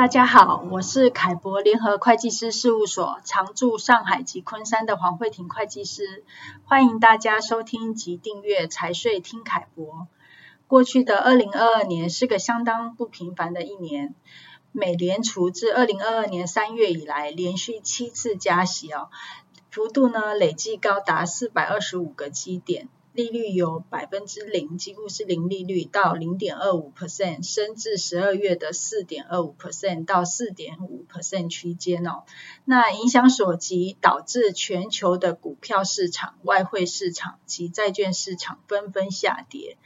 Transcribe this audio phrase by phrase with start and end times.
[0.00, 6.24] 大家好，我是凯博联合会计师事务所常驻上海及昆山的黄慧婷会计师，
[6.64, 10.08] 欢迎大家收听及订阅财税听凯博。
[10.66, 14.14] 过去的二零二二年是个相当不平凡的一年，
[14.72, 19.10] 美联储自二零二二年三月以来连续七次加息哦，
[19.70, 22.88] 幅度呢累计高达四百二十五个基点。
[23.12, 32.22] 利率由百分之零，几乎是零利率，到零点二五 percent，升至十二月的四点二五 percent 到四点五 percent 区间哦。
[32.64, 39.76] 那影响所及，导致全球的股票市场、外汇市场及债券市场纷纷下跌。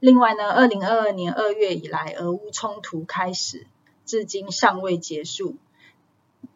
[0.00, 3.68] 另外呢，二零二二年二月以来，俄乌冲突开始，
[4.04, 5.56] 至今尚未结束。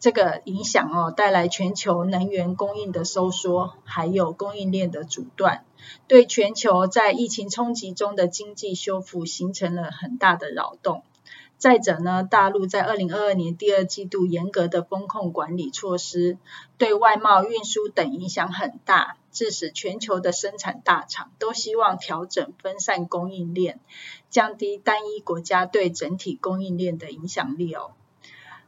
[0.01, 5.65] 这个影响哦，带来全球能源供应的收缩，还有供应链的阻断，
[6.07, 11.03] 对全球在疫情冲击中的经济修复形成了很大的扰动。
[11.57, 16.39] 再者呢，大陆在二零二二年第二季度严格的风控管理措施，
[16.77, 23.81] 对外贸运输等影响很大，致使全球的生产大厂都希望调整分散供应链，
[24.31, 27.91] 降低单一国家对整体供应链的影响力哦。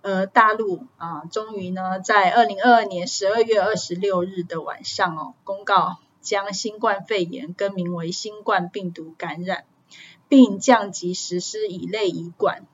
[0.03, 9.65] 而大陆啊，终于呢，在二零二二年十二月二十六日的晚上哦，公告将新冠肺炎更名为新冠病毒感染，
[10.29, 12.67] 并降级实施乙类乙管，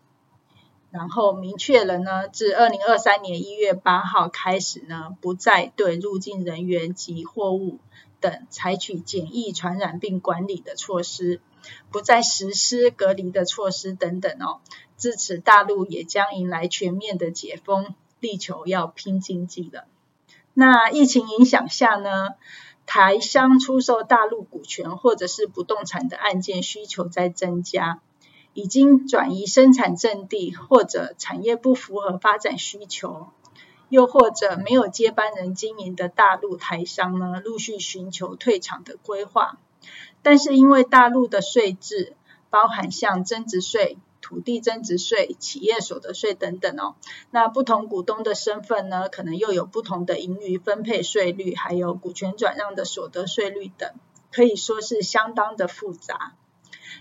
[0.90, 7.78] 然后明确了呢，自二零二三年一月八号开始呢，不再对入境人员及货物
[8.20, 11.40] 等采取检疫传染病管理的措施。
[11.90, 14.60] 不再实施隔离的措施等等哦，
[14.96, 19.86] 自此大陆也将迎来全面的解封，力求要拼经济了。
[20.54, 22.30] 那疫情影响下呢，
[22.86, 28.00] 台商出售大陆股权或者是不动产的案件需求在增加，
[28.54, 33.28] 已经转移生产阵地或者产业不符合发展需求，
[33.90, 39.58] 又或者没有接班人经营的大陆台商呢，陆续寻求退场的规划。
[40.26, 42.16] 但是因为大陆的税制
[42.50, 46.96] 包含像增值税、土地增值税、企业所得税等等哦，
[47.30, 53.92] 那不同股东的身份呢，可能又有不同的盈余分配税率，还有股权转让的所得税率等，
[54.32, 56.32] 可以说是相当的复杂。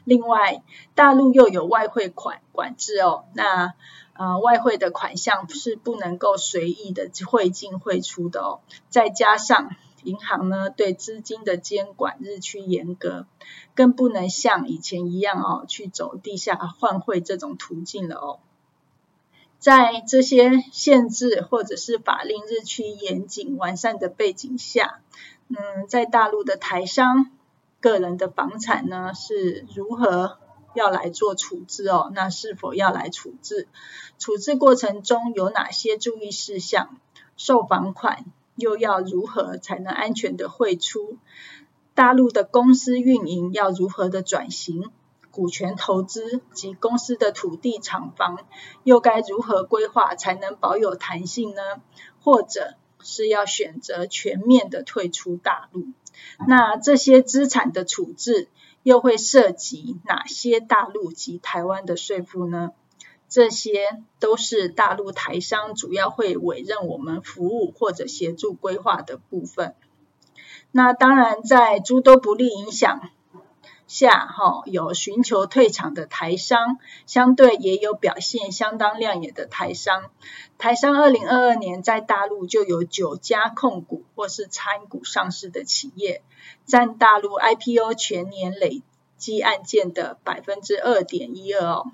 [0.04, 0.62] 另外，
[0.94, 3.74] 大陆又有外汇款管制哦，那
[4.14, 8.60] 呃外汇的款项是不能够随意的汇进汇出的哦，
[8.90, 9.76] 再加上。
[10.06, 13.26] 银行呢，对资金的监管日趋严格，
[13.74, 18.40] 更不能像以前一样哦，去走地下换汇这种途径了哦。
[19.58, 25.02] 在这些限制或者是法令日趋严谨完善的背景下，
[25.48, 27.32] 嗯，在大陆的台商
[27.82, 30.38] 个人的房产呢，是如何
[30.76, 32.12] 要来做处置哦？
[32.14, 33.68] 那是否要来处置？
[34.20, 36.98] 处置过程中有哪些注意事项？
[37.38, 38.24] 售房款？
[38.56, 41.18] 又要如何才能安全的汇出？
[41.94, 44.92] 大陆的公司运营要如何的转型？
[45.32, 48.40] 股权投资及公司的土地厂房
[48.86, 51.62] 又该如何规划才能保有弹性呢？
[52.22, 55.88] 或者是要选择全面的退出大陆？
[56.48, 58.48] 那这些资产的处置
[58.82, 62.72] 又会涉及哪些大陆及台湾的税负呢？
[63.36, 69.76] 这些都是大陆台商主要会委任我们服务或者协助规划的部分。
[70.72, 73.10] 那当然，在诸多不利影响
[73.88, 80.12] 下，哈，有寻求退场的台商，相对也有表现相当亮眼的台商。
[80.58, 86.24] 台商二零二二年在大陆就有九家控股或是参股上市的企业，
[86.66, 88.82] 占大陆 IPO 全年累
[89.18, 91.92] 计案件的百分之二点一二哦。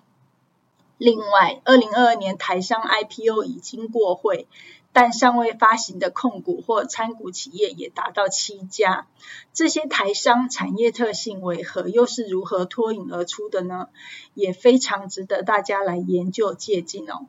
[1.04, 4.48] 另外，二零二二年台商 IPO 已经过会，
[4.94, 9.08] 但尚未发行的控股或参股企业也达到七家。
[9.52, 11.88] 这些台商产业特性为何？
[11.88, 13.88] 又是如何脱颖而出的呢？
[14.36, 17.26] 也非常值得大家来研究借鉴哦。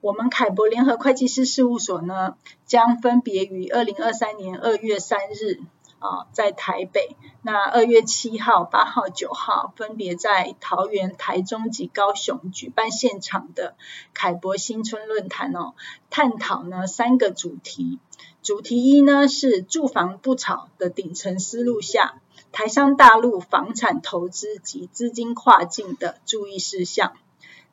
[0.00, 2.36] 我们凯博联合会计师事务所呢，
[2.66, 5.60] 将分别于二零二三年二月三日。
[6.02, 13.76] 啊，在台北，那二月七号、八号、九号分别在桃园、台中及高雄举办现场的
[14.12, 15.74] 凯博新春论坛哦，
[16.10, 18.00] 探讨呢三个主题。
[18.42, 22.20] 主题一呢是住房不炒的顶层思路下，
[22.50, 27.12] 台商大陆房产投资及资金跨境的注意事项。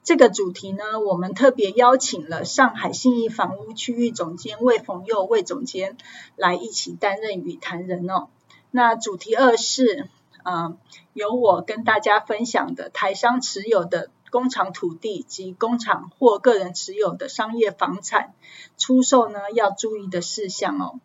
[0.09, 5.97] 这个主题呢，我们特别邀请了上海信义房屋区域总监魏逢佑魏总监
[6.35, 8.27] 来一起担任与谈人哦。
[8.71, 10.09] 那主题二是，
[10.43, 10.79] 嗯、
[11.13, 18.33] 由我跟大家分享的台商持有的工厂土地及工厂或个人持有的商业房产
[18.79, 20.99] 出售呢，要注意的事项哦。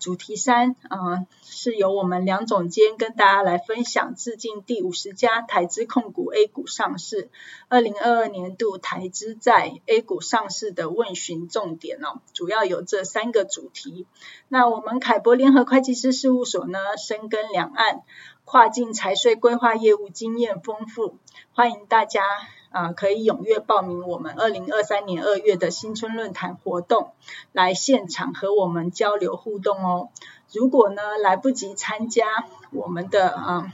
[0.00, 7.28] 主题三，呃，是由我们梁总监跟大家来分享，致敬第五十家台资控股 A 股上市，
[7.68, 14.06] 二零二二年度台资在 A 股上市的问询重点哦，主要有这三个主题。
[14.48, 18.00] 那我们凯博联合会计师事务所呢，深耕两岸，
[18.46, 21.18] 跨境财税规划业务经验丰富，
[21.52, 22.22] 欢迎大家。
[22.70, 27.10] 啊、可以踊跃报名我们二零二三年二月的新春论坛活动，
[27.52, 30.08] 来现场和我们交流互动哦。
[30.52, 32.24] 如果呢来不及参加
[32.72, 33.72] 我们的啊、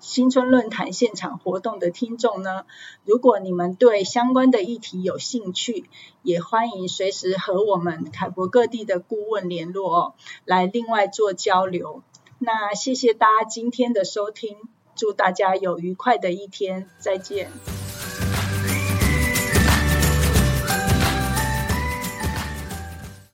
[0.00, 2.64] 新春论坛现场活动的听众呢，
[3.04, 5.88] 如果你们对相关的议题有兴趣，
[6.22, 12.02] 也欢迎随时和我们凯博各地的顾问联络哦，来另外做交流。
[12.38, 14.56] 那谢谢大家今天的收听，
[14.94, 17.87] 祝大家有愉快的一天，再见。